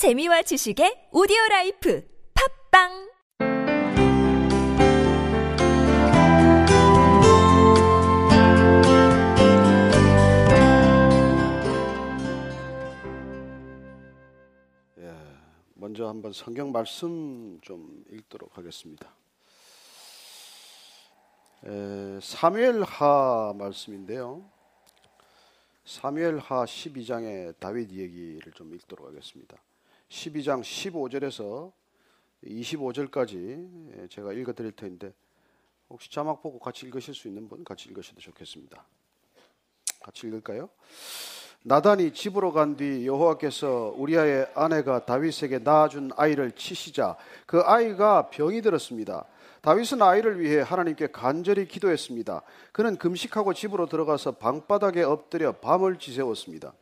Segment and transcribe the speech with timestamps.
[0.00, 2.02] 재미와 지식의 오디오 라이프
[2.72, 3.12] 팝빵
[15.00, 15.12] 예,
[15.74, 19.06] 먼저 한번 성경 말씀 좀 읽도록 하겠습니다.
[21.66, 24.50] 에, 사무엘하 말씀인데요.
[25.84, 29.58] 사무엘하 12장의 다윗 얘기를 좀 읽도록 하겠습니다.
[30.10, 31.72] 12장 15절에서
[32.44, 35.12] 25절까지 제가 읽어 드릴 텐데
[35.88, 38.84] 혹시 자막 보고 같이 읽으실 수 있는 분 같이 읽으셔도 좋겠습니다.
[40.02, 40.68] 같이 읽을까요?
[41.62, 49.26] 나단이 집으로 간 뒤 여호와께서 우리아의 아내가 다윗에게 낳아준 아이를 치시자 그 아이가 병이 들었습니다.
[49.60, 52.42] 다윗은 아이를 위해 하나님께 간절히 기도했습니다.
[52.72, 56.72] 그는 금식하고 집으로 들어가서 방바닥에 엎드려 밤을 지새웠습니다.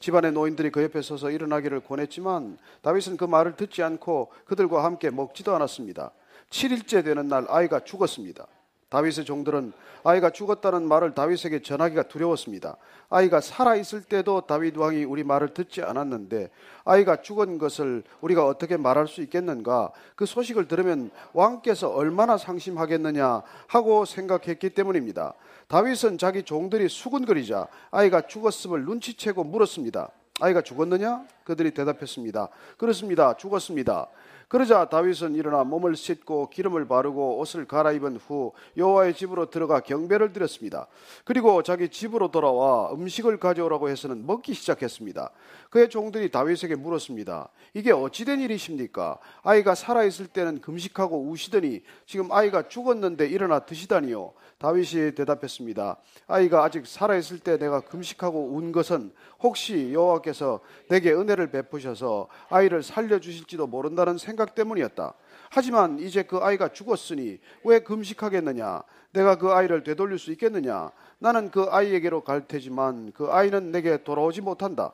[0.00, 5.54] 집안의 노인들이 그 옆에 서서 일어나기를 권했지만 다윗은 그 말을 듣지 않고 그들과 함께 먹지도
[5.54, 6.12] 않았습니다.
[6.48, 8.46] 7일째 되는 날 아이가 죽었습니다.
[8.90, 12.76] 다윗의 종들은 아이가 죽었다는 말을 다윗에게 전하기가 두려웠습니다.
[13.08, 16.50] 아이가 살아 있을 때도 다윗 왕이 우리 말을 듣지 않았는데
[16.84, 19.92] 아이가 죽은 것을 우리가 어떻게 말할 수 있겠는가?
[20.16, 25.34] 그 소식을 들으면 왕께서 얼마나 상심하겠느냐 하고 생각했기 때문입니다.
[25.68, 30.10] 다윗은 자기 종들이 수군거리자 아이가 죽었음을 눈치채고 물었습니다.
[30.40, 31.24] 아이가 죽었느냐?
[31.44, 32.48] 그들이 대답했습니다.
[32.76, 33.36] 그렇습니다.
[33.36, 34.08] 죽었습니다.
[34.50, 40.88] 그러자 다윗은 일어나 몸을 씻고 기름을 바르고 옷을 갈아입은 후 여호와의 집으로 들어가 경배를 드렸습니다.
[41.24, 45.30] 그리고 자기 집으로 돌아와 음식을 가져오라고 해서는 먹기 시작했습니다.
[45.70, 47.48] 그의 종들이 다윗에게 물었습니다.
[47.74, 49.18] 이게 어찌된 일이십니까?
[49.42, 54.32] 아이가 살아 있을 때는 금식하고 우시더니 지금 아이가 죽었는데 일어나 드시다니요.
[54.58, 55.96] 다윗이 대답했습니다.
[56.26, 62.82] 아이가 아직 살아 있을 때 내가 금식하고 운 것은 혹시 여호와께서 내게 은혜를 베푸셔서 아이를
[62.82, 65.14] 살려 주실지도 모른다는 생각 때문이었다.
[65.50, 68.82] 하지만 이제 그 아이가 죽었으니 왜 금식하겠느냐?
[69.12, 70.90] 내가 그 아이를 되돌릴 수 있겠느냐?
[71.18, 74.92] 나는 그 아이에게로 갈 테지만 그 아이는 내게 돌아오지 못한다.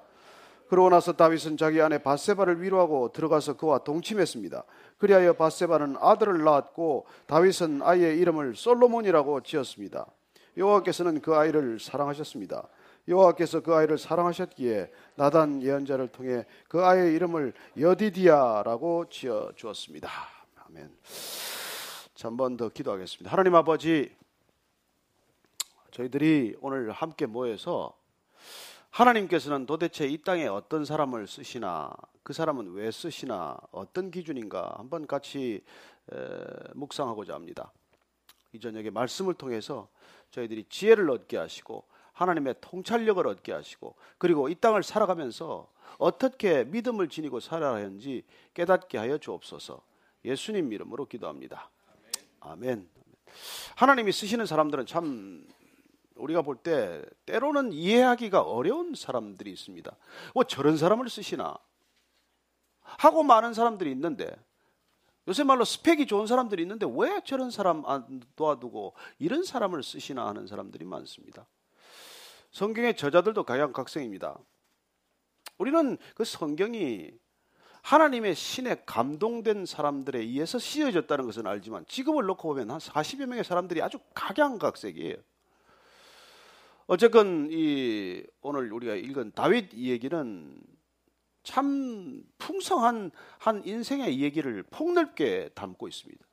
[0.69, 4.65] 그러고 나서 다윗은 자기 아내 바세바를 위로하고 들어가서 그와 동침했습니다.
[4.99, 10.07] 그리하여 바세바는 아들을 낳았고 다윗은 아이의 이름을 솔로몬이라고 지었습니다.
[10.57, 12.67] 여호와께서는 그 아이를 사랑하셨습니다.
[13.09, 20.11] 여호와께서 그 아이를 사랑하셨기에 나단 예언자를 통해 그 아이의 이름을 여디디아라고 지어 주었습니다.
[20.67, 20.91] 아멘.
[22.15, 23.31] 자, 한번 더 기도하겠습니다.
[23.31, 24.15] 하나님 아버지,
[25.93, 27.97] 저희들이 오늘 함께 모여서
[28.91, 35.63] 하나님께서는 도대체 이 땅에 어떤 사람을 쓰시나, 그 사람은 왜 쓰시나, 어떤 기준인가 한번 같이
[36.75, 37.73] 묵상하고자 합니다.
[38.53, 39.89] 이 저녁에 말씀을 통해서
[40.31, 41.85] 저희들이 지혜를 얻게 하시고
[42.17, 49.19] 하나님의 통찰력을 얻게 하시고 그리고 이 땅을 살아가면서 어떻게 믿음을 지니고 살아야 하는지 깨닫게 하여
[49.19, 49.83] 주옵소서.
[50.25, 51.71] 예수님 이름으로 기도합니다.
[52.41, 52.89] 아멘.
[53.77, 55.47] 하나님이 쓰시는 사람들은 참
[56.15, 59.95] 우리가 볼 때 때로는 이해하기가 어려운 사람들이 있습니다.
[60.35, 61.55] 뭐 저런 사람을 쓰시나
[62.81, 64.35] 하고 많은 사람들이 있는데
[65.29, 70.47] 요새 말로 스펙이 좋은 사람들이 있는데 왜 저런 사람 안 도와두고 이런 사람을 쓰시나 하는
[70.47, 71.47] 사람들이 많습니다.
[72.57, 74.39] 성경의 저자들도 각양각색입니다.
[75.59, 77.11] 우리는 그 성경이
[77.83, 83.83] 하나님의 신에 감동된 사람들에 의해서 씌어졌다는 것은 알지만 지금을 놓고 보면 한 40여 명의 사람들이
[83.83, 85.17] 아주 각양각색이에요.
[86.87, 90.59] 어쨌건 이 오늘 우리가 읽은 다윗 이야기는
[91.43, 96.25] 참 풍성한 한 인생의 이야기를 폭넓게 담고 있습니다.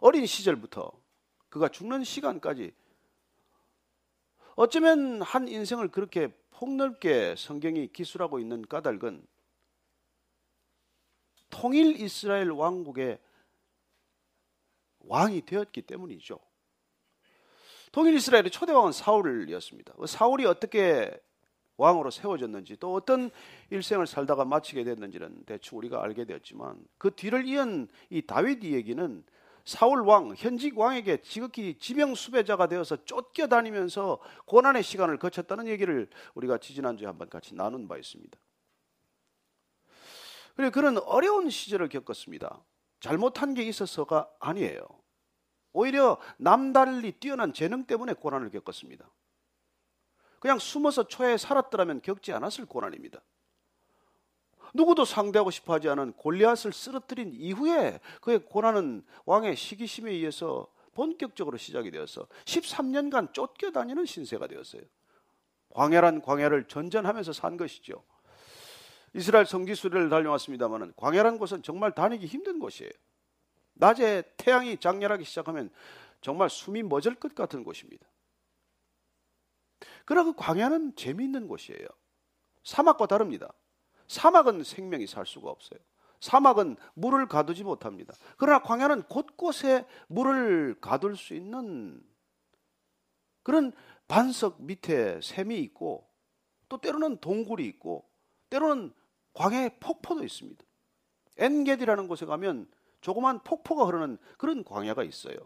[0.00, 0.90] 어린 시절부터
[1.50, 2.72] 그가 죽는 시간까지
[4.54, 9.26] 어쩌면 한 인생을 그렇게 폭넓게 성경이 기술하고 있는 까닭은
[11.50, 13.18] 통일 이스라엘 왕국의
[15.00, 16.38] 왕이 되었기 때문이죠.
[17.92, 19.94] 통일 이스라엘의 초대 왕은 사울이었습니다.
[19.94, 21.10] 그 사울이 어떻게
[21.76, 23.30] 왕으로 세워졌는지 또 어떤
[23.70, 29.24] 일생을 살다가 마치게 됐는지는 대충 우리가 알게 되었지만 그 뒤를 이은 이 다윗 이야기는
[29.64, 37.06] 사울 왕 현직 왕에게 지극히 지명 수배자가 되어서 쫓겨다니면서 고난의 시간을 거쳤다는 얘기를 우리가 지지난주에
[37.06, 38.38] 한번 같이 나눈 바 있습니다.
[40.56, 42.62] 그래 그런 어려운 시절을 겪었습니다.
[43.00, 44.86] 잘못한 게 있어서가 아니에요.
[45.72, 49.10] 오히려 남달리 뛰어난 재능 때문에 고난을 겪었습니다.
[50.38, 53.22] 그냥 숨어서 초에 살았더라면 겪지 않았을 고난입니다.
[54.74, 61.90] 누구도 상대하고 싶어 하지 않은 골리앗을 쓰러뜨린 이후에 그의 고난은 왕의 시기심에 의해서 본격적으로 시작이
[61.90, 64.82] 되어서 13년간 쫓겨다니는 신세가 되었어요.
[65.70, 68.02] 광야란 광야를 전전하면서 산 것이죠.
[69.14, 72.90] 이스라엘 성지 수레를 달려왔습니다만 광야라는 곳은 정말 다니기 힘든 곳이에요.
[73.74, 75.70] 낮에 태양이 장렬하기 시작하면
[76.20, 78.06] 정말 숨이 멎을 것 같은 곳입니다.
[80.04, 81.86] 그러나 그 광야는 재미있는 곳이에요.
[82.64, 83.52] 사막과 다릅니다.
[84.12, 85.80] 사막은 생명이 살 수가 없어요.
[86.20, 88.14] 사막은 물을 가두지 못합니다.
[88.36, 92.00] 그러나 광야는 곳곳에 물을 가둘 수 있는
[93.42, 93.72] 그런
[94.06, 96.08] 반석 밑에 샘이 있고
[96.68, 98.08] 또 때로는 동굴이 있고
[98.50, 98.92] 때로는
[99.34, 100.62] 광야에 폭포도 있습니다.
[101.38, 102.70] 엔게디라는 곳에 가면
[103.00, 105.36] 조그만 폭포가 흐르는 그런 광야가 있어요.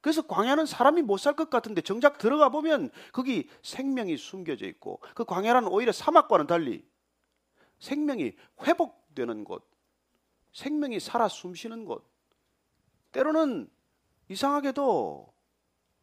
[0.00, 5.24] 그래서 광야는 사람이 못 살 것 같은데 정작 들어가 보면 거기 생명이 숨겨져 있고 그
[5.24, 6.88] 광야는 오히려 사막과는 달리
[7.80, 9.68] 생명이 회복되는 곳,
[10.52, 12.08] 생명이 살아 숨쉬는 곳,
[13.12, 13.68] 때로는
[14.28, 15.32] 이상하게도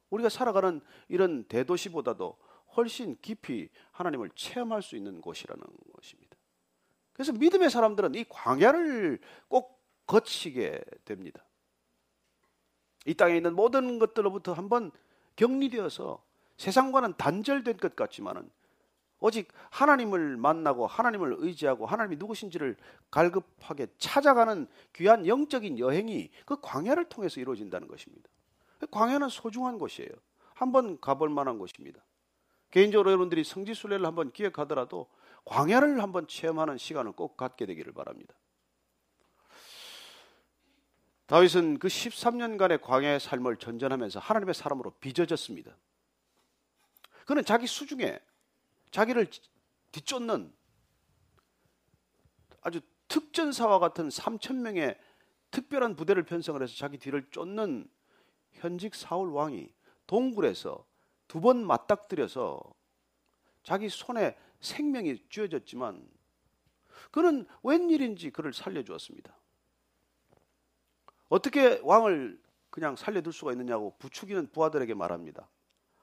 [0.09, 2.37] 우리가 살아가는 이런 대도시보다도
[2.75, 5.63] 훨씬 깊이 하나님을 체험할 수 있는 곳이라는
[5.93, 6.37] 것입니다.
[7.13, 11.43] 그래서 믿음의 사람들은 이 광야를 꼭 거치게 됩니다.
[13.05, 14.91] 이 땅에 있는 모든 것들로부터 한번
[15.35, 16.23] 격리되어서
[16.57, 18.49] 세상과는 단절된 것 같지만은
[19.19, 22.75] 오직 하나님을 만나고 하나님을 의지하고 하나님이 누구신지를
[23.09, 28.29] 갈급하게 찾아가는 귀한 영적인 여행이 그 광야를 통해서 이루어진다는 것입니다.
[28.91, 30.09] 광야는 소중한 곳이에요.
[30.53, 32.03] 한번 가볼 만한 곳입니다.
[32.71, 35.07] 개인적으로 여러분들이 성지순례를 한번 기획하더라도
[35.45, 38.35] 광야를 한번 체험하는 시간을 꼭 갖게 되기를 바랍니다.
[41.25, 45.75] 다윗은 그 13년간의 광야의 삶을 전전하면서 하나님의 사람으로 빚어졌습니다.
[47.25, 48.19] 그는 자기 수중에
[48.91, 49.27] 자기를
[49.91, 50.53] 뒤쫓는
[52.61, 54.97] 아주 특전사와 같은 3천 명의
[55.51, 57.89] 특별한 부대를 편성을 해서 자기 뒤를 쫓는
[58.53, 59.69] 현직 사울 왕이
[60.07, 60.85] 동굴에서
[61.27, 62.59] 두 번 맞닥뜨려서
[63.63, 66.09] 자기 손에 생명이 쥐어졌지만
[67.11, 69.37] 그는 웬일인지 그를 살려주었습니다.
[71.29, 75.49] 어떻게 왕을 그냥 살려둘 수가 있느냐고 부추기는 부하들에게 말합니다.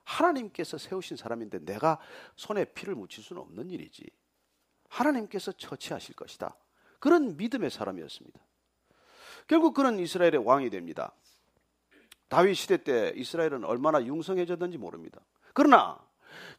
[0.05, 1.99] 하나님께서 세우신 사람인데 내가
[2.37, 4.05] 손에 피를 묻힐 수는 없는 일이지.
[4.89, 6.57] 하나님께서 처치하실 것이다.
[7.01, 8.41] 그런 믿음의 사람이었습니다.
[9.47, 11.13] 결국 그는 이스라엘의 왕이 됩니다.
[12.29, 15.21] 다윗 시대 때 이스라엘은 얼마나 융성해졌는지 모릅니다.
[15.53, 15.99] 그러나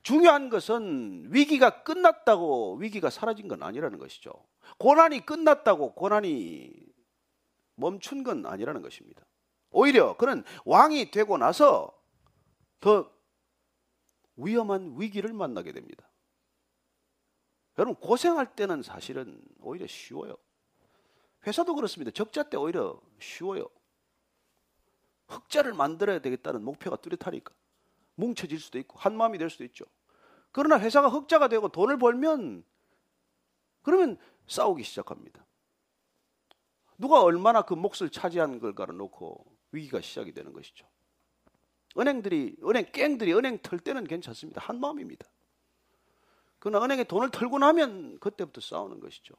[0.03, 4.31] 중요한 것은 위기가 끝났다고 위기가 사라진 건 아니라는 것이죠.
[4.77, 6.71] 고난이 끝났다고 고난이
[7.75, 9.25] 멈춘 건 아니라는 것입니다.
[9.71, 11.92] 오히려 그는 왕이 되고 나서
[12.80, 13.12] 더
[14.37, 16.09] 위험한 위기를 만나게 됩니다.
[17.77, 20.35] 여러분 고생할 때는 사실은 오히려 쉬워요.
[21.45, 22.11] 회사도 그렇습니다.
[22.11, 23.69] 적자 때 오히려 쉬워요.
[25.27, 27.53] 흑자를 만들어야 되겠다는 목표가 뚜렷하니까
[28.15, 29.85] 뭉쳐질 수도 있고 한 마음이 될 수도 있죠.
[30.51, 32.63] 그러나 회사가 흑자가 되고 돈을 벌면
[33.81, 34.17] 그러면
[34.47, 35.45] 싸우기 시작합니다.
[36.97, 40.87] 누가 얼마나 그 몫을 차지한 걸까를 놓고 위기가 시작이 되는 것이죠.
[41.97, 44.62] 은행들이 은행 깽들이 은행 털 때는 괜찮습니다.
[44.62, 45.25] 한 마음입니다.
[46.59, 49.36] 그러나 은행에 돈을 털고 나면 그때부터 싸우는 것이죠.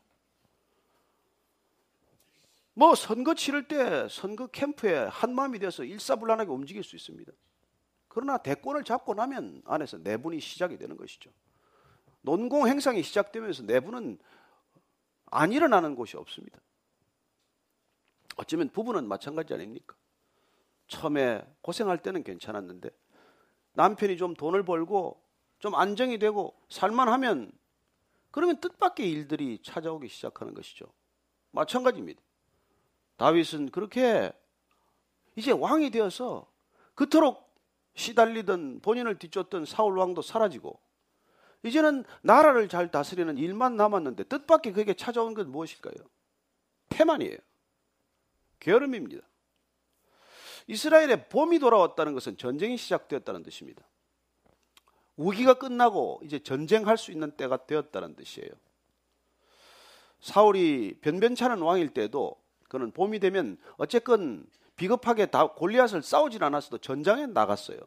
[2.75, 7.33] 뭐 선거 치를 때 선거 캠프에 한 마음이 되어서 일사불란하게 움직일 수 있습니다.
[8.09, 11.31] 그러나 대권을 잡고 나면 안에서 내분이 시작이 되는 것이죠.
[12.21, 14.19] 논공 행상이 시작되면서 내분은
[15.27, 16.59] 안 일어나는 곳이 없습니다.
[18.37, 19.97] 어쩌면 부부는 마찬가지 아닙니까?
[20.89, 22.91] 처음에 고생할 때는 괜찮았는데
[23.73, 25.21] 남편이 좀 돈을 벌고
[25.59, 27.53] 좀 안정이 되고 살만하면
[28.31, 30.87] 그러면 뜻밖의 일들이 찾아오기 시작하는 것이죠.
[31.53, 32.21] 마찬가지입니다.
[33.17, 34.31] 다윗은 그렇게
[35.37, 36.51] 이제 왕이 되어서
[36.95, 37.47] 그토록
[37.95, 40.79] 시달리던 본인을 뒤쫓던 사울 왕도 사라지고
[41.63, 45.95] 이제는 나라를 잘 다스리는 일만 남았는데 뜻밖의 그에게 찾아온 건 무엇일까요?
[46.91, 47.39] 태만이에요.
[48.61, 49.27] 게으름입니다.
[50.67, 53.87] 이스라엘의 봄이 돌아왔다는 것은 전쟁이 시작되었다는 뜻입니다.
[55.17, 58.51] 우기가 끝나고 이제 전쟁할 수 있는 때가 되었다는 뜻이에요.
[60.21, 64.47] 사울이 변변찮은 왕일 때도 그는 봄이 되면 어쨌건
[64.77, 67.79] 비겁하게 다 골리앗을 싸우진 않았어도 전장에 나갔어요.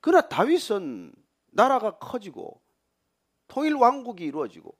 [0.00, 1.12] 그러나 다윗은
[1.52, 2.60] 나라가 커지고
[3.48, 4.76] 통일 왕국이 이루어지고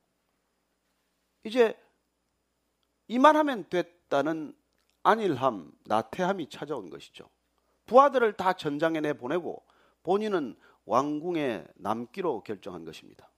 [1.45, 1.77] 이제
[3.09, 4.55] 이만하면 됐다는
[5.07, 7.31] 안일함, 나태함이 찾아온 것이죠.
[7.87, 9.65] 부하들을 다 전장에 내보내고
[10.03, 13.31] 본인은 왕궁에 남기로 결정한 것입니다.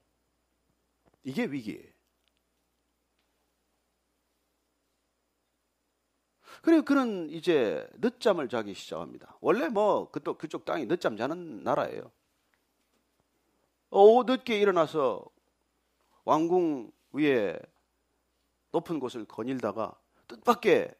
[1.24, 1.92] 이게 위기예요.
[6.62, 9.36] 그리고 그는 이제 늦잠을 자기 시작합니다.
[9.42, 12.10] 원래 뭐 그쪽, 그쪽 땅이 늦잠 자는 나라예요.
[13.90, 15.22] 오후 늦게 일어나서
[16.24, 17.58] 왕궁 위에
[18.72, 19.94] 높은 곳을 거닐다가
[20.28, 20.94] 뜻밖의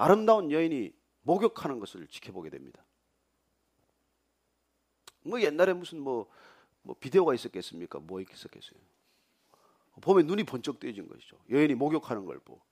[0.00, 2.82] 아름다운 여인이 목욕하는 것을 지켜보게 됩니다.
[5.22, 6.26] 뭐 옛날에 무슨 뭐,
[6.80, 7.98] 뭐 비디오가 있었겠습니까?
[7.98, 8.80] 뭐 있었겠어요?
[10.00, 11.36] 보면 눈이 번쩍 뜨여진 것이죠.
[11.50, 12.62] 여인이 목욕하는 걸 보고.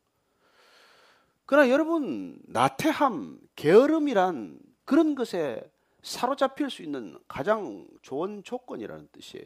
[1.44, 5.70] 그러나 여러분, 나태함, 게으름이란 그런 것에
[6.02, 9.44] 사로잡힐 수 있는 가장 좋은 조건이라는 뜻이에요.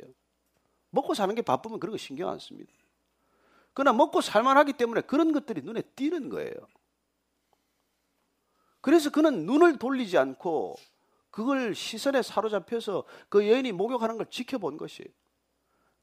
[0.91, 2.73] 먹고 사는 게 바쁘면 그런 거 신경 안 씁니다.
[3.75, 6.55] 그러나 먹고 살만하기 때문에 그런 것들이 눈에 띄는 거예요.
[8.83, 10.77] 그래서 그는 눈을 돌리지 않고
[11.31, 15.09] 그걸 시선에 사로잡혀서 그 여인이 목욕하는 걸 지켜본 것이에요.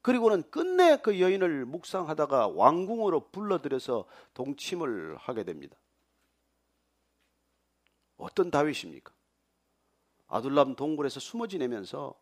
[0.02, 5.76] 그리고는 끝내 그 여인을 묵상하다가 왕궁으로 불러들여서 동침을 하게 됩니다.
[8.16, 9.12] 어떤 다윗입니까?
[10.26, 12.14] 아둘람 동굴에서 숨어 지내면서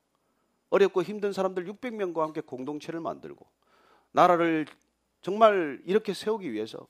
[0.71, 3.47] 어렵고 힘든 사람들 600명과 함께 공동체를 만들고
[4.11, 4.67] 나라를
[5.23, 6.87] 정말 이렇게 세우기 위해서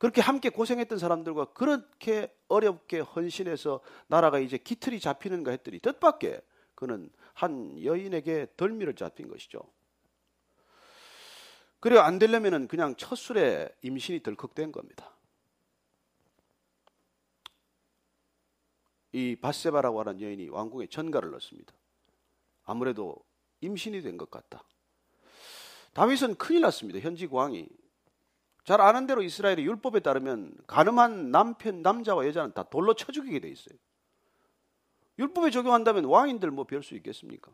[0.00, 6.40] 그렇게 함께 고생했던 사람들과 그렇게 어렵게 헌신해서 나라가 이제 기틀이 잡히는가 했더니 뜻밖의
[6.74, 9.60] 그는 한 여인에게 덜미를 잡힌 것이죠.
[11.80, 12.00] 그래요.
[12.00, 15.12] 안 되려면은 그냥 첫 술에 임신이 덜컥된 겁니다.
[19.12, 21.74] 이 바세바라고 하는 여인이 왕궁에 전가를 넣습니다.
[22.64, 23.16] 아무래도
[23.60, 24.64] 임신이 된 것 같다.
[25.92, 27.00] 다윗은 큰일 났습니다.
[27.00, 27.68] 현지 왕이
[28.64, 33.48] 잘 아는 대로 이스라엘의 율법에 따르면 가늠한 남편 남자와 여자는 다 돌로 쳐 죽이게 돼
[33.48, 33.76] 있어요.
[35.18, 37.52] 율법에 적용한다면 왕인들 뭐 별 수 있겠습니까?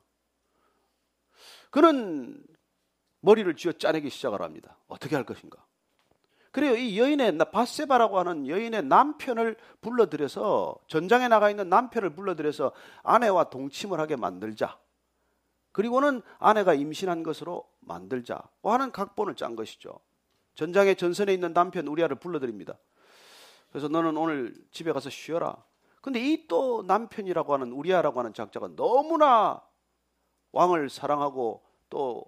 [1.71, 2.43] 그는
[3.21, 4.79] 머리를 쥐어 짜내기 시작을 합니다.
[4.87, 5.65] 어떻게 할 것인가?
[6.53, 6.75] 그래요.
[6.75, 12.73] 이 여인의 바세바라고 하는 여인의 남편을 불러들여서 전장에 나가 있는 남편을 불러들여서
[13.03, 14.79] 아내와 동침을 하게 만들자.
[15.73, 18.43] 그리고는 아내가 임신한 것으로 만들자.
[18.63, 20.01] 하는 각본을 짠 것이죠.
[20.57, 22.77] 전장에 전선에 있는 남편 우리아를 불러드립니다.
[23.71, 25.57] 그래서 너는 오늘 집에 가서 쉬어라.
[26.03, 29.63] 근데 이 또 남편이라고 하는 우리아라고 하는 작자가 너무나
[30.53, 32.25] 왕을 사랑하고 또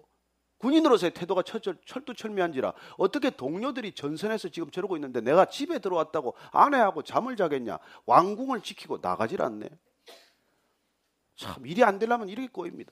[0.58, 7.78] 군인으로서의 태도가 철두철미한지라 어떻게 동료들이 전선에서 지금 저러고 있는데 내가 집에 들어왔다고 아내하고 잠을 자겠냐
[8.06, 9.68] 왕궁을 지키고 나가질 않네
[11.36, 12.90] 참 일이 안 되려면 이렇게 꼬입니다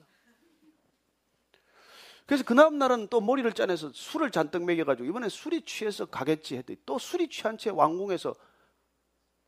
[2.26, 6.78] 그래서 그 다음 날은 또 머리를 짜내서 술을 잔뜩 먹여가지고 이번엔 술이 취해서 가겠지 했더니
[6.84, 8.34] 또 술이 취한 채 왕궁에서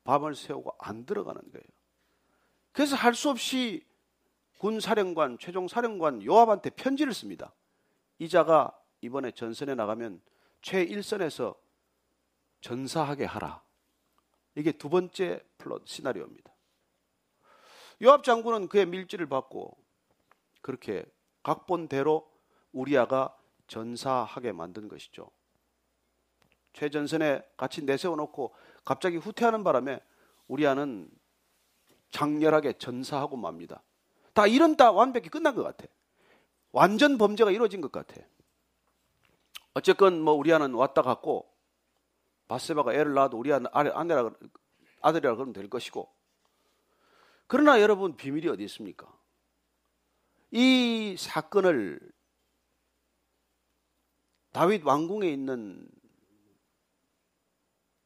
[0.05, 1.65] 밤을 새우고 안 들어가는 거예요.
[2.73, 3.85] 그래서 할 수 없이
[4.59, 7.53] 군 사령관, 최종 사령관 요압한테 편지를 씁니다.
[8.19, 10.21] 이자가 이번에 전선에 나가면
[10.63, 11.55] 최일선에서
[12.61, 13.63] 전사하게 하라.
[14.55, 16.53] 이게 두 번째 플롯 시나리오입니다.
[18.03, 19.77] 요압 장군은 그의 밀지를 받고
[20.61, 21.05] 그렇게
[21.43, 22.29] 각본대로
[22.79, 25.31] 우리아가 전사하게 만든 것이죠.
[26.75, 28.55] 최전선에 같이 내세워 놓고
[28.85, 30.01] 갑자기 후퇴하는 바람에
[30.47, 31.11] 우리아는
[32.11, 33.83] 장렬하게 전사하고 맙니다.
[34.33, 35.87] 다 이런 다 완벽히 끝난 것 같아.
[36.71, 38.21] 완전 범죄가 이루어진 것 같아.
[39.75, 41.53] 어쨌건 뭐 우리아는 왔다 갔고
[42.47, 44.31] 바세바가 애를 낳아도 우리 아내라
[45.03, 46.09] 아들이라 그러면 될 것이고.
[47.49, 49.13] 그러나 여러분 비밀이 어디 있습니까?
[50.53, 52.18] 이 사건을
[54.59, 55.89] 다윗 왕궁에 있는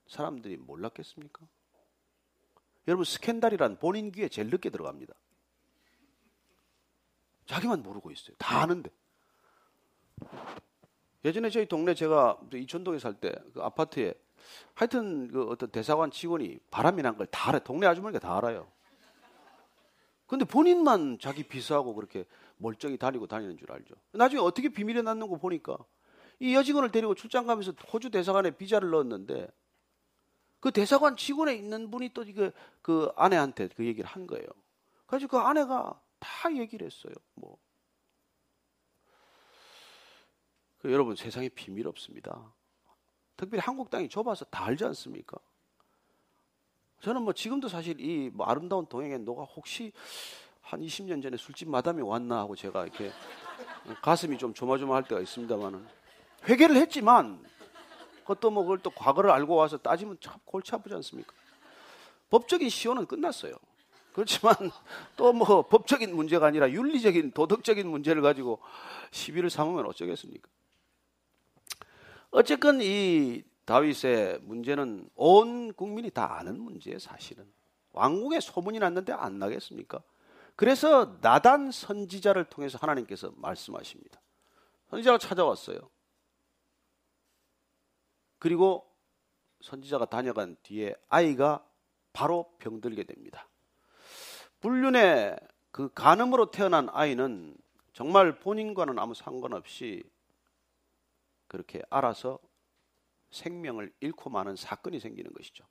[0.06, 1.48] 사람들이 몰랐겠습니까?
[2.88, 5.14] 여러분 스캔들이란 본인 귀에 제일 늦게 들어갑니다.
[7.46, 8.36] 자기만 모르고 있어요.
[8.38, 8.90] 다 아는데.
[11.24, 14.12] 예전에 저희 동네 제가 이천동에 살 때 그 아파트에
[14.74, 17.62] 하여튼 그 어떤 대사관 직원이 바람이 난 걸 다 알아요.
[17.64, 18.70] 동네 아주머니가 다 알아요.
[20.26, 22.26] 근데 본인만 자기 비서하고 그렇게
[22.58, 23.94] 멀쩡히 다니고 다니는 줄 알죠.
[24.12, 25.78] 나중에 어떻게 비밀에 놨는 거 보니까
[26.40, 29.48] 이 여직원을 데리고 출장 가면서 호주 대사관에 비자를 넣었는데
[30.60, 34.46] 그 대사관 직원에 있는 분이 또 그, 그 아내한테 그 얘기를 한 거예요.
[35.06, 37.12] 그래서 그 아내가 다 얘기를 했어요.
[37.34, 37.58] 뭐.
[40.78, 42.52] 그 여러분 세상에 비밀 없습니다.
[43.36, 45.36] 특별히 한국 땅이 좁아서 다 알지 않습니까?
[47.00, 49.92] 저는 뭐 지금도 사실 이 뭐 아름다운 동행에 너가 혹시
[50.60, 53.10] 한 20년 전에 술집 마담이 왔나 하고 제가 이렇게
[54.00, 55.84] 가슴이 좀 조마조마할 때가 있습니다만은
[56.48, 57.42] 회개를 했지만
[58.20, 61.32] 그것도 뭐 그걸 또 과거를 알고 와서 따지면 참 골치 아프지 않습니까?
[62.30, 63.54] 법적인 시효는 끝났어요.
[64.12, 64.54] 그렇지만
[65.16, 68.60] 또 뭐 법적인 문제가 아니라 윤리적인 도덕적인 문제를 가지고
[69.10, 70.48] 시비를 삼으면 어쩌겠습니까?
[72.30, 77.46] 어쨌건 이 다윗의 문제는 온 국민이 다 아는 문제예요, 사실은.
[77.92, 80.02] 왕궁에 소문이 났는데 안 나겠습니까?
[80.56, 84.20] 그래서 나단 선지자를 통해서 하나님께서 말씀하십니다.
[84.90, 85.78] 선지자가 찾아왔어요.
[88.42, 88.92] 그리고
[89.60, 91.64] 선지자가 다녀간 뒤에 아이가
[92.12, 93.48] 바로 병들게 됩니다.
[94.58, 95.38] 불륜의
[95.70, 97.56] 그 간음으로 태어난 아이는
[97.92, 100.02] 정말 본인과는 아무 상관없이
[101.46, 102.40] 그렇게 알아서
[103.30, 105.64] 생명을 잃고 마는 사건이 생기는 것이죠.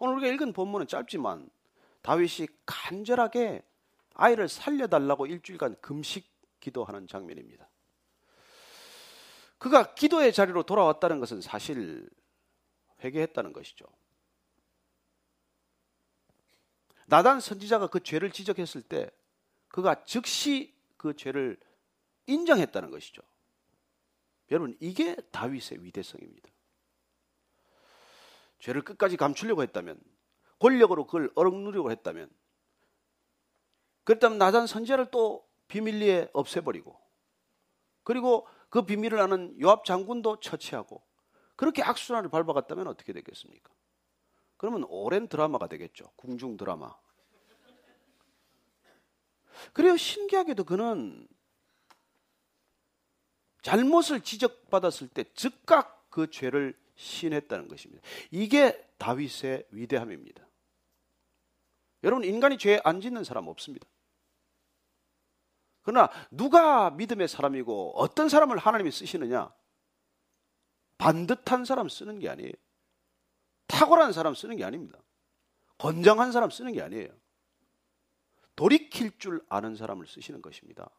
[0.00, 1.48] 오늘 우리가 읽은 본문은 짧지만
[2.02, 3.62] 다윗이 간절하게
[4.14, 7.67] 아이를 살려달라고 일주일간 금식 기도하는 장면입니다.
[9.58, 12.08] 그가 기도의 자리로 돌아왔다는 것은 사실
[13.02, 13.84] 회개했다는 것이죠.
[17.06, 19.10] 나단 선지자가 그 죄를 지적했을 때
[19.68, 21.58] 그가 즉시 그 죄를
[22.26, 23.22] 인정했다는 것이죠.
[24.50, 26.48] 여러분, 이게 다윗의 위대성입니다.
[28.58, 29.98] 죄를 끝까지 감추려고 했다면,
[30.58, 32.30] 권력으로 그걸 어럭누리고 했다면,
[34.04, 36.98] 그렇다면 나단 선지자를 또 비밀리에 없애버리고,
[38.04, 41.02] 그리고 그 비밀을 아는 요압 장군도 처치하고,
[41.56, 43.72] 그렇게 악순환을 밟아갔다면 어떻게 되겠습니까?
[44.56, 46.12] 그러면 오랜 드라마가 되겠죠.
[46.16, 46.94] 궁중 드라마.
[49.72, 49.96] 그래요.
[49.96, 51.26] 신기하게도 그는
[53.62, 58.02] 잘못을 지적받았을 때 즉각 그 죄를 신했다는 것입니다.
[58.30, 60.46] 이게 다윗의 위대함입니다.
[62.04, 63.86] 여러분, 인간이 죄안 짓는 사람 없습니다.
[65.88, 69.50] 그러나 누가 믿음의 사람이고 어떤 사람을 하나님이 쓰시느냐?
[70.98, 72.52] 반듯한 사람 쓰는 게 아니에요.
[73.68, 74.98] 탁월한 사람 쓰는 게 아닙니다.
[75.78, 77.08] 건장한 사람 쓰는 게 아니에요.
[78.54, 80.90] 돌이킬 줄 아는 사람을 쓰시는 것입니다.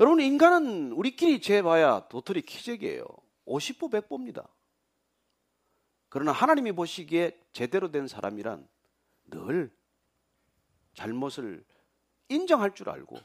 [0.00, 3.06] 여러분, 인간은 우리끼리 재봐야 도토리 키재기예요.
[3.46, 4.48] 50보 100보입니다.
[6.08, 8.68] 그러나 하나님이 보시기에 제대로 된 사람이란
[9.26, 9.72] 늘
[10.94, 11.64] 잘못을
[12.28, 13.18] 인정할 줄 알고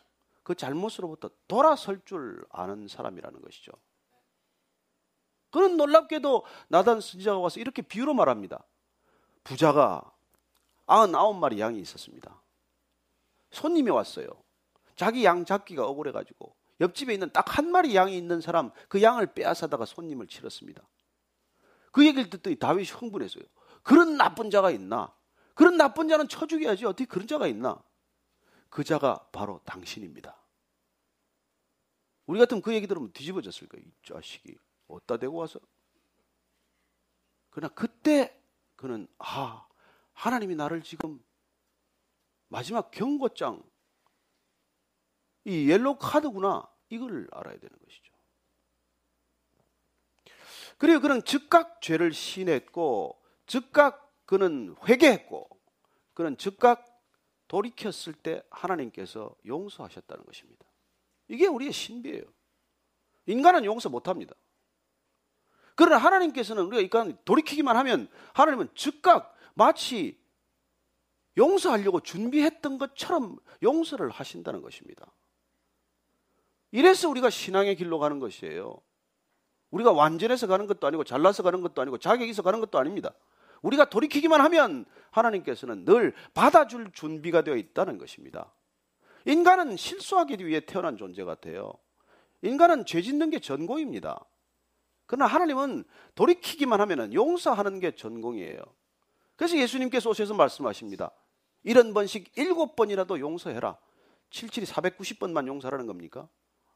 [0.44, 3.72] 그 잘못으로부터 돌아설 줄 아는 사람이라는 것이죠.
[5.52, 8.64] 그는 놀랍게도 나단 선지자가 와서 이렇게 비유로 말합니다.
[9.44, 10.14] 부자가
[10.86, 12.42] 99마리 양이 있었습니다.
[13.52, 14.28] 손님이 왔어요.
[14.96, 19.86] 자기 양 잡기가 억울해가지고 옆집에 있는 딱 한 마리 양이 있는 사람 그 양을 빼앗아다가
[19.86, 20.88] 손님을 치렀습니다.
[21.92, 23.44] 그 얘기를 듣더니 다윗이 흥분했어요.
[23.84, 25.14] 그런 나쁜 자가 있나?
[25.56, 26.86] 그런 나쁜 자는 쳐 죽여야지.
[26.86, 27.82] 어떻게 그런 자가 있나?
[28.70, 30.40] 그 자가 바로 당신입니다.
[32.26, 33.86] 우리 같으면 그 얘기 들으면 뒤집어졌을 거예요.
[33.88, 34.56] 이 자식이.
[34.88, 35.60] 어디다 대고 와서.
[37.50, 38.40] 그러나 그때
[38.76, 39.68] 그는, 아,
[40.14, 41.24] 하나님이 나를 지금
[42.48, 43.64] 마지막 경고장,
[45.46, 46.70] 이 옐로우 카드구나.
[46.90, 48.14] 이걸 알아야 되는 것이죠.
[50.78, 55.50] 그리고 그는 즉각 죄를 시인했고, 즉각 그는 회개했고,
[56.14, 56.89] 그는 즉각
[57.50, 60.66] 돌이켰을 때 하나님께서 용서하셨다는 것입니다.
[61.28, 62.24] 이게 우리의 신비예요.
[63.26, 64.34] 인간은 용서 못 합니다.
[65.76, 70.18] 그러나 하나님께서는 우리가 이간 돌이키기만 하면 하나님은 즉각 마치
[71.38, 75.12] 용서하려고 준비했던 것처럼 용서를 하신다는 것입니다.
[76.72, 78.80] 이래서 우리가 신앙의 길로 가는 것이에요.
[79.72, 83.14] 우리가 완전해서 가는 것도 아니고 잘나서 가는 것도 아니고 자격이 있어 가는 것도 아닙니다.
[83.62, 88.54] 우리가 돌이키기만 하면 하나님께서는 늘 받아줄 준비가 되어 있다는 것입니다.
[89.26, 91.74] 인간은 실수하기 위해 태어난 존재 같아요.
[92.42, 94.26] 인간은 죄 짓는 게 전공입니다.
[95.06, 95.84] 그러나 하나님은
[96.16, 98.62] 돌이키기만 하면 용서하는 게 전공이에요.
[99.36, 101.12] 그래서 예수님께서 오셔서 말씀하십니다.
[101.64, 103.78] 이런 번씩 일곱 번이라도 용서해라.
[104.30, 106.30] 77이 490번만 용서하라는 겁니까?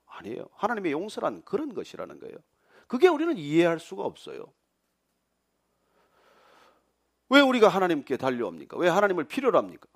[0.06, 0.48] 아니에요.
[0.54, 2.38] 하나님의 용서란 그런 것이라는 거예요.
[2.88, 4.46] 그게 우리는 이해할 수가 없어요.
[7.34, 8.78] 왜 우리가 하나님께 달려옵니까?
[8.78, 9.88] 왜 하나님을 필요로 합니까?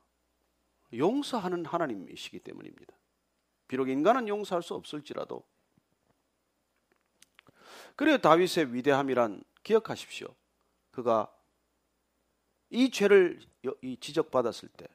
[0.92, 2.96] 용서하는 하나님이시기 때문입니다.
[3.68, 5.44] 비록 인간은 용서할 수 없을지라도
[7.96, 10.28] 그래요 다윗의 위대함이란 기억하십시오.
[10.90, 11.32] 그가
[12.72, 13.40] 이 죄를
[14.00, 14.88] 지적받았을 때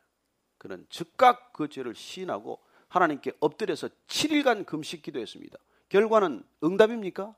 [0.58, 5.58] 그는 즉각 그 죄를 시인하고 하나님께 엎드려서 7일간 금식 기도했습니다.
[5.90, 7.36] 결과는 응답입니까?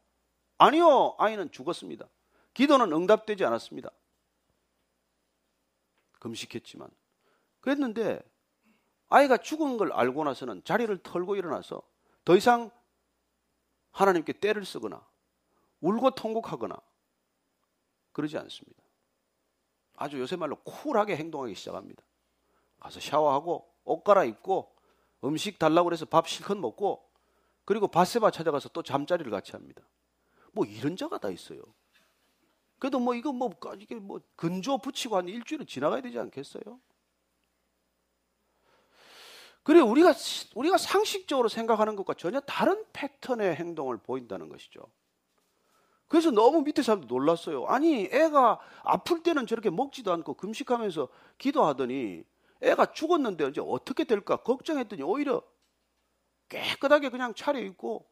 [0.56, 1.14] 아니요.
[1.18, 2.08] 아이는 죽었습니다.
[2.54, 3.90] 기도는 응답되지 않았습니다.
[6.24, 6.88] 금식했지만.
[7.60, 8.20] 그랬는데
[9.08, 11.82] 아이가 죽은 걸 알고 나서는 자리를 털고 일어나서
[12.24, 12.70] 더 이상
[13.92, 15.06] 하나님께 때를 쓰거나
[15.80, 16.76] 울고 통곡하거나
[18.12, 18.82] 그러지 않습니다.
[19.96, 22.02] 아주 요새 말로 쿨하게 행동하기 시작합니다.
[22.80, 24.74] 가서 샤워하고 옷 갈아입고
[25.24, 27.06] 음식 달라고 해서 밥 실컷 먹고
[27.66, 29.82] 그리고 바세바 찾아가서 또 잠자리를 같이 합니다.
[30.52, 31.62] 뭐 이런 자가 다 있어요.
[32.84, 36.78] 그래도 뭐 이거 뭐 이게 뭐 근조 붙이고 한 일주일은 지나가야 되지 않겠어요?
[39.62, 40.12] 그래 우리가
[40.54, 44.82] 우리가 상식적으로 생각하는 것과 전혀 다른 패턴의 행동을 보인다는 것이죠.
[46.08, 47.64] 그래서 너무 밑에 사람도 놀랐어요.
[47.68, 52.22] 아니, 애가 아플 때는 저렇게 먹지도 않고 금식하면서 기도하더니
[52.60, 55.42] 애가 죽었는데 이제 어떻게 될까 걱정했더니 오히려
[56.50, 58.06] 깨끗하게 그냥 차려입고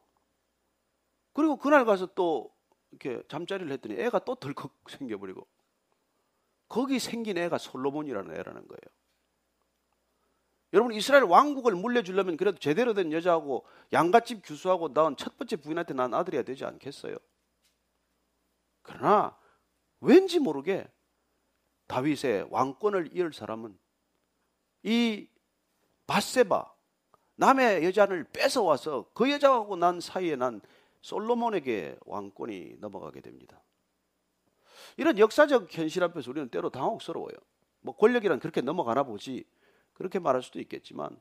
[1.34, 2.50] 그리고 그날 가서 또
[2.92, 5.46] 이렇게 잠자리를 했더니 애가 또 덜컥 생겨버리고
[6.68, 8.80] 거기 생긴 애가 솔로몬이라는 애라는 거예요.
[10.72, 16.14] 여러분 이스라엘 왕국을 물려주려면 그래도 제대로 된 여자하고 양갓집 규수하고 낳은 첫 번째 부인한테 난
[16.14, 17.16] 아들이야 되지 않겠어요?
[18.80, 19.36] 그러나
[20.00, 20.90] 왠지 모르게
[21.88, 23.78] 다윗의 왕권을 이을 사람은
[24.84, 25.28] 이
[26.06, 26.72] 바세바
[27.36, 30.60] 남의 여자를 뺏어와서 그 여자하고 난 사이에 난
[31.02, 33.60] 솔로몬에게 왕권이 넘어가게 됩니다.
[34.96, 37.36] 이런 역사적 현실 앞에서 우리는 때로 당혹스러워요.
[37.80, 39.44] 뭐 권력이란 그렇게 넘어가나 보지
[39.92, 41.20] 그렇게 말할 수도 있겠지만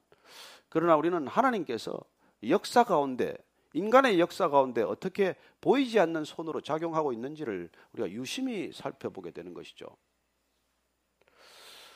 [0.70, 2.00] 그러나 우리는 하나님께서
[2.48, 3.36] 역사 가운데
[3.74, 9.86] 인간의 역사 가운데 어떻게 보이지 않는 손으로 작용하고 있는지를 우리가 유심히 살펴보게 되는 것이죠.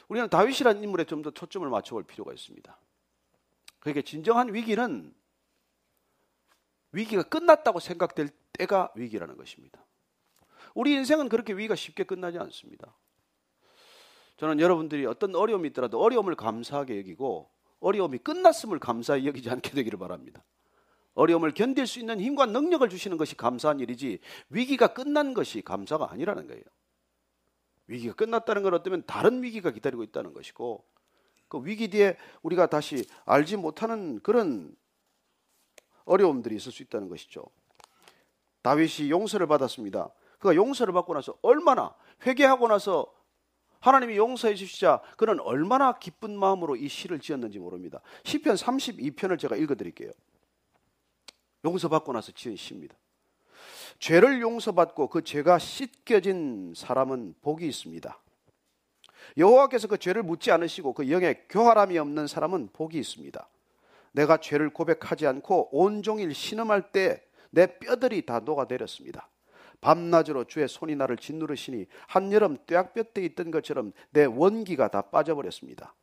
[0.08, 2.78] 우리는 다윗이라는 인물에 좀 더 초점을 맞춰볼 필요가 있습니다.
[3.80, 5.14] 그러니까 진정한 위기는
[6.96, 9.86] 위기가 끝났다고 생각될 때가 위기라는 것입니다.
[10.74, 12.96] 우리 인생은 그렇게 위기가 쉽게 끝나지 않습니다.
[14.38, 20.44] 저는 여러분들이 어떤 어려움이 있더라도 어려움을 감사하게 여기고 어려움이 끝났음을 감사히 여기지 않게 되기를 바랍니다.
[21.14, 26.48] 어려움을 견딜 수 있는 힘과 능력을 주시는 것이 감사한 일이지 위기가 끝난 것이 감사가 아니라는
[26.48, 26.64] 거예요.
[27.88, 30.86] 위기가 끝났다는 건 어쩌면 다른 위기가 기다리고 있다는 것이고
[31.48, 34.76] 그 위기 뒤에 우리가 다시 알지 못하는 그런
[36.06, 37.44] 어려움들이 있을 수 있다는 것이죠.
[38.62, 40.10] 다윗이 용서를 받았습니다.
[40.40, 41.94] 그가 용서를 받고 나서 얼마나
[42.26, 43.12] 회개하고 나서
[43.80, 48.02] 하나님이 용서해 주시자 그는 얼마나 기쁜 마음으로 이 시를 지었는지 모릅니다.
[48.24, 50.12] 시편 32편을 제가 읽어 드릴게요.
[51.64, 52.96] 용서받고 나서 지은 시입니다.
[54.00, 58.20] 죄를 용서받고 그 죄가 씻겨진 사람은 복이 있습니다.
[59.38, 63.48] 여호와께서 그 죄를 묻지 않으시고 그 영에 교활함이 없는 사람은 복이 있습니다.
[64.16, 67.26] 내가 죄를 고백하지 않고 온종일 신음할 때
[67.56, 69.30] 내 뼈들이 다 녹아내렸습니다.
[69.80, 75.96] 밤낮으로 주의 손이 나를 짓누르시니 한여름 뙤약볕에 있던 것처럼 내 원기가 다 빠져버렸습니다.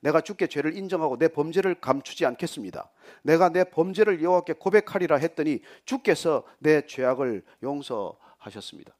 [0.00, 2.90] 내가 주께 죄를 인정하고 내 범죄를 감추지 않겠습니다.
[3.22, 8.94] 내가 내 범죄를 여호와께 고백하리라 했더니 주께서 내 죄악을 용서하셨습니다.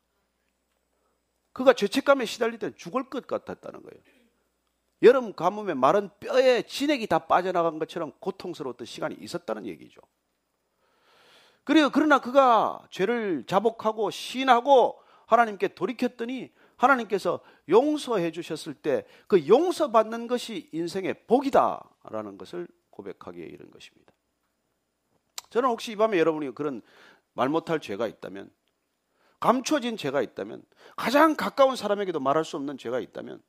[1.52, 4.02] 그가 죄책감에 시달릴 때 죽을 것 같았다는 거예요.
[5.02, 10.00] 여름 가뭄에 마른 뼈에 진액이 다 빠져나간 것처럼 고통스러웠던 시간이 있었다는 얘기죠.
[11.64, 11.90] 그래요.
[11.92, 21.26] 그러나 그가 죄를 자복하고 신하고 하나님께 돌이켰더니 하나님께서 용서해 주셨을 때 그 용서받는 것이 인생의
[21.26, 24.12] 복이다라는 것을 고백하기에 이른 것입니다.
[25.50, 26.82] 저는 혹시 이 밤에 여러분이 그런
[27.34, 28.50] 말 못할 죄가 있다면
[29.40, 30.64] 감춰진 죄가 있다면
[30.96, 33.42] 가장 가까운 사람에게도 말할 수 없는 죄가 있다면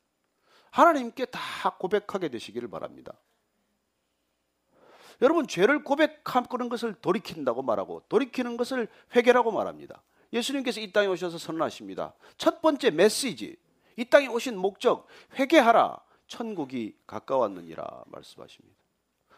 [0.71, 1.39] 하나님께 다
[1.77, 3.13] 고백하게 되시기를 바랍니다.
[5.21, 10.01] 여러분 죄를 고백하는 것을 돌이킨다고 말하고 돌이키는 것을 회개라고 말합니다.
[10.31, 12.13] 예수님께서 이 땅에 오셔서 선언하십니다.
[12.37, 13.57] 첫 번째 메시지,
[13.97, 18.77] 이 땅에 오신 목적, 회개하라, 천국이 가까웠느니라 말씀하십니다.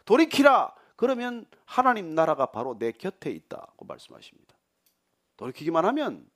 [0.04, 4.54] 돌이키라, 그러면 하나님 나라가 바로 내 곁에 있다고 말씀하십니다.
[5.36, 6.30] 돌이키기만 하면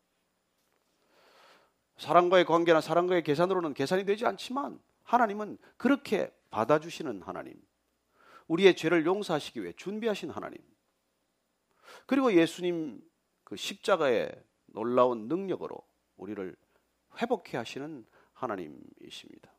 [1.99, 7.55] 사람과의 관계나 사람과의 계산으로는 계산이 되지 않지만 하나님은 그렇게 받아주시는 하나님.
[8.49, 10.59] 우리의 죄를 용서하시기 위해 준비하신 하나님.
[12.07, 13.01] 그리고 예수님
[13.45, 14.31] 그 십자가의
[14.67, 15.77] 놀라운 능력으로
[16.17, 16.55] 우리를
[17.21, 19.51] 회복해 하시는 하나님이십니다.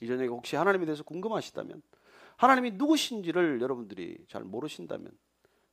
[0.00, 1.82] 이전에 혹시 하나님에 대해서 궁금하시다면
[2.36, 5.16] 하나님이 누구신지를 여러분들이 잘 모르신다면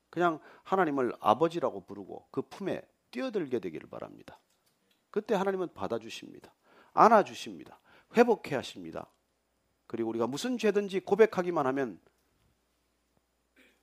[0.10, 4.40] 그냥 하나님을 아버지라고 부르고 그 품에 뛰어들게 되기를 바랍니다.
[5.16, 6.54] 그때 하나님은 받아주십니다.
[6.92, 7.80] 안아주십니다.
[8.18, 9.10] 회복해 하십니다.
[9.88, 12.02] 그리고 우리가 무슨 죄든지 고백하기만 하면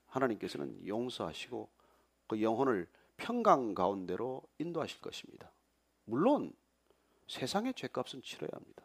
[0.09, 1.71] 하나님께서는 용서하시고
[2.27, 5.51] 그 영혼을 평강 가운데로 인도하실 것입니다.
[6.05, 6.53] 물론
[7.29, 8.85] 세상의 죄값은 치러야 합니다.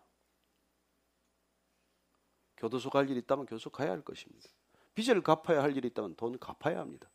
[2.55, 4.47] 교도소 갈 일이 있다면 교도소 가야 할 것입니다.
[4.95, 7.09] 빚을 갚아야 할 일이 있다면 돈 갚아야 합니다.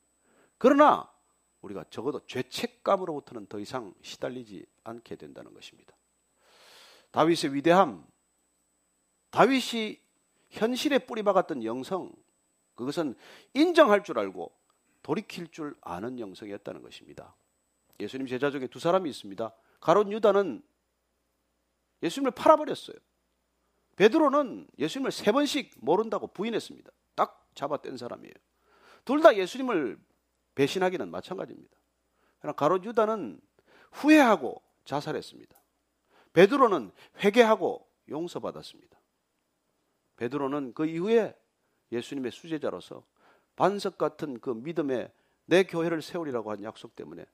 [0.59, 1.11] 그러나
[1.63, 5.95] 우리가 적어도 죄책감으로부터는 더 이상 시달리지 않게 된다는 것입니다.
[7.11, 8.07] 다윗의 위대함,
[9.31, 10.01] 다윗이
[10.51, 12.13] 현실에 뿌리박았던 영성,
[12.75, 13.15] 그것은
[13.55, 14.53] 인정할 줄 알고
[15.03, 17.35] 돌이킬 줄 아는 영성이었다는 것입니다.
[18.01, 19.53] 예수님 제자 중에 두 사람이 있습니다.
[19.81, 20.63] 가론 유다는
[22.03, 22.97] 예수님을 팔아버렸어요.
[23.97, 26.91] 베드로는 예수님을 세 번씩 모른다고 부인했습니다.
[27.15, 28.35] 딱 잡아뗀 사람이에요.
[29.05, 29.99] 둘 다 예수님을
[30.55, 31.77] 배신하기는 마찬가지입니다.
[32.39, 33.41] 그러나 가론 유다는
[33.93, 35.61] 후회하고 자살했습니다.
[36.33, 36.91] 베드로는
[37.23, 38.99] 회개하고 용서받았습니다.
[40.17, 41.37] 베드로는 그 이후에
[41.91, 43.05] 예수님의 수제자로서
[43.57, 45.13] 반석 같은 그 믿음에
[45.45, 47.25] 내 교회를 세우리라고 한 약속 때문에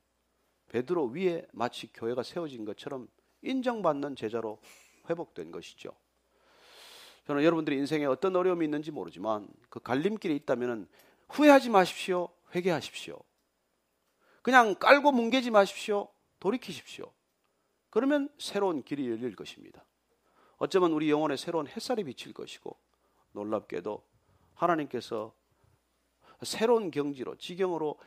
[0.68, 3.08] 베드로 위에 마치 교회가 세워진 것처럼
[3.42, 4.60] 인정받는 제자로
[5.08, 5.90] 회복된 것이죠.
[7.26, 10.88] 저는 여러분들이 인생에 어떤 어려움이 있는지 모르지만 그 갈림길이 있다면
[11.28, 12.28] 후회하지 마십시오.
[12.54, 13.18] 회개하십시오.
[14.42, 16.08] 그냥 깔고 뭉개지 마십시오.
[16.40, 17.12] 돌이키십시오.
[17.90, 19.84] 그러면 새로운 길이 열릴 것입니다.
[20.58, 22.76] 어쩌면 우리 영혼에 새로운 햇살이 비칠 것이고
[23.32, 24.04] 놀랍게도
[24.54, 25.34] 하나님께서
[26.42, 27.98] 새로운 경지로 지경으로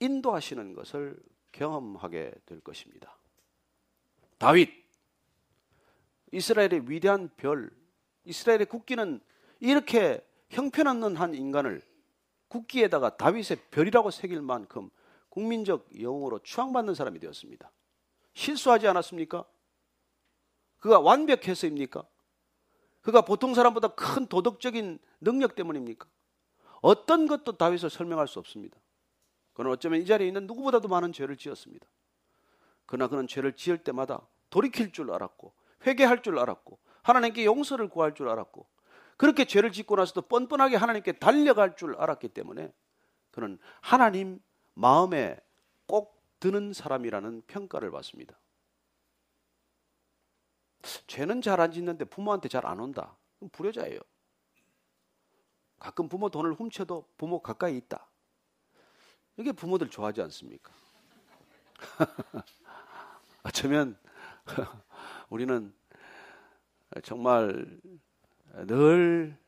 [0.00, 1.18] 인도하시는 것을
[1.52, 3.16] 경험하게 될 것입니다.
[4.38, 4.70] 다윗
[6.32, 7.70] 이스라엘의 위대한 별
[8.24, 9.20] 이스라엘의 국기는
[9.60, 11.82] 이렇게 형편없는 한 인간을
[12.48, 14.90] 국기에다가 다윗의 별이라고 새길 만큼
[15.28, 17.70] 국민적 영웅으로 추앙받는 사람이 되었습니다.
[18.38, 19.44] 실수하지 않았습니까?
[20.78, 22.06] 그가 완벽해서입니까?
[23.00, 26.06] 그가 보통 사람보다 큰 도덕적인 능력 때문입니까?
[26.80, 28.78] 어떤 것도 다윗을 설명할 수 없습니다.
[29.54, 31.88] 그는 어쩌면 이 자리에 있는 누구보다도 많은 죄를 지었습니다.
[32.86, 34.20] 그러나 그는 죄를 지을 때마다
[34.50, 35.52] 돌이킬 줄 알았고
[35.84, 38.66] 회개할 줄 알았고 하나님께 용서를 구할 줄 알았고
[39.16, 42.72] 그렇게 죄를 짓고 나서도 뻔뻔하게 하나님께 달려갈 줄 알았기 때문에
[43.32, 44.40] 그는 하나님
[44.74, 45.40] 마음에
[45.86, 48.38] 꼭 드는 사람이라는 평가를 받습니다.
[51.06, 53.16] 죄는 잘 안 짓는데 부모한테 잘 안 온다.
[53.38, 54.00] 그럼 불효자예요.
[55.78, 58.08] 가끔 부모 돈을 훔쳐도 부모 가까이 있다.
[59.36, 60.72] 이게 부모들 좋아하지 않습니까?
[63.44, 63.96] 어쩌면
[65.30, 65.72] 우리는
[67.04, 67.80] 정말
[68.66, 69.38] 늘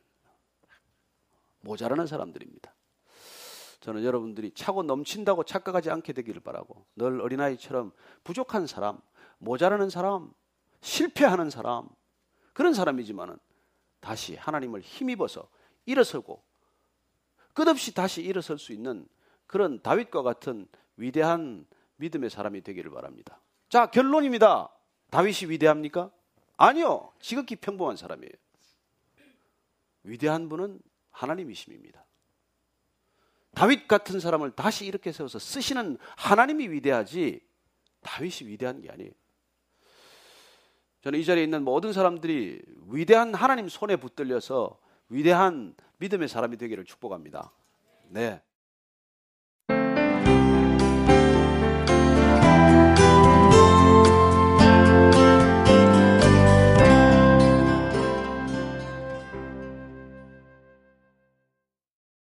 [1.61, 2.70] 모자라는 사람들입니다.
[3.81, 7.93] 저는 여러분들이 차고 넘친다고 착각하지 않게 되기를 바라고 늘 어린아이처럼
[8.25, 9.01] 부족한 사람,
[9.39, 10.33] 모자라는 사람,
[10.83, 11.89] 실패하는 사람
[12.53, 13.39] 그런 사람이지만은
[14.01, 15.49] 다시 하나님을 힘입어서
[15.87, 16.43] 일어서고
[17.55, 19.07] 끝없이 다시 일어설 수 있는
[19.47, 21.67] 그런 다윗과 같은 위대한
[21.97, 23.41] 믿음의 사람이 되기를 바랍니다.
[23.69, 24.71] 자, 결론입니다.
[25.11, 26.11] 다윗이 위대합니까?
[26.57, 27.13] 아니요.
[27.21, 28.33] 지극히 평범한 사람이에요.
[30.03, 32.05] 위대한 분은 하나님이심입니다.
[33.55, 37.41] 다윗 같은 사람을 다시 이렇게 세워서 쓰시는 하나님이 위대하지
[38.03, 39.11] 다윗이 위대한 게 아니에요.
[41.03, 47.53] 저는 이 자리에 있는 모든 사람들이 위대한 하나님 손에 붙들려서 위대한 믿음의 사람이 되기를 축복합니다.
[48.09, 48.43] 네.